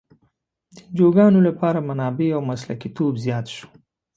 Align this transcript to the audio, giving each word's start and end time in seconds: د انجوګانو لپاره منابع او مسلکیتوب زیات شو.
د 0.75 0.75
انجوګانو 0.85 1.39
لپاره 1.47 1.79
منابع 1.89 2.29
او 2.35 2.41
مسلکیتوب 2.51 3.13
زیات 3.25 3.45
شو. 3.55 3.67